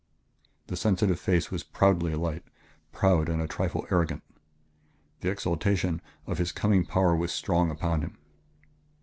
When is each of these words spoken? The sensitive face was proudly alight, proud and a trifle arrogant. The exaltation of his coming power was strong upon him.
The 0.65 0.75
sensitive 0.75 1.19
face 1.19 1.51
was 1.51 1.61
proudly 1.63 2.11
alight, 2.13 2.43
proud 2.91 3.29
and 3.29 3.39
a 3.39 3.45
trifle 3.45 3.85
arrogant. 3.91 4.23
The 5.19 5.29
exaltation 5.29 6.01
of 6.25 6.39
his 6.39 6.51
coming 6.51 6.87
power 6.87 7.15
was 7.15 7.31
strong 7.31 7.69
upon 7.69 8.01
him. 8.01 8.17